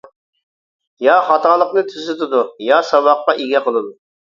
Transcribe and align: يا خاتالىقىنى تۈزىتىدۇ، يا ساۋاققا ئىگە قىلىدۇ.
يا 1.09 1.19
خاتالىقىنى 1.29 1.85
تۈزىتىدۇ، 1.95 2.43
يا 2.73 2.85
ساۋاققا 2.93 3.41
ئىگە 3.41 3.67
قىلىدۇ. 3.69 3.99